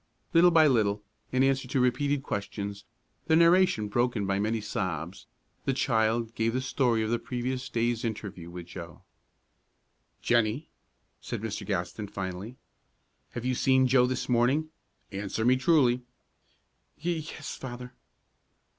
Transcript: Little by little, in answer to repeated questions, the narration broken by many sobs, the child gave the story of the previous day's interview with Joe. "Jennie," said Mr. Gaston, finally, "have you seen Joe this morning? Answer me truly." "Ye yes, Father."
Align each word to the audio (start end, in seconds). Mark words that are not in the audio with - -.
Little 0.33 0.49
by 0.49 0.65
little, 0.65 1.03
in 1.31 1.43
answer 1.43 1.67
to 1.67 1.79
repeated 1.79 2.23
questions, 2.23 2.85
the 3.27 3.35
narration 3.35 3.87
broken 3.87 4.25
by 4.25 4.39
many 4.39 4.59
sobs, 4.59 5.27
the 5.65 5.73
child 5.75 6.33
gave 6.33 6.53
the 6.53 6.61
story 6.61 7.03
of 7.03 7.11
the 7.11 7.19
previous 7.19 7.69
day's 7.69 8.03
interview 8.03 8.49
with 8.49 8.65
Joe. 8.65 9.03
"Jennie," 10.19 10.69
said 11.21 11.41
Mr. 11.43 11.67
Gaston, 11.67 12.07
finally, 12.07 12.57
"have 13.33 13.45
you 13.45 13.53
seen 13.53 13.85
Joe 13.85 14.07
this 14.07 14.27
morning? 14.27 14.71
Answer 15.11 15.45
me 15.45 15.55
truly." 15.55 16.01
"Ye 16.99 17.17
yes, 17.19 17.55
Father." 17.55 17.93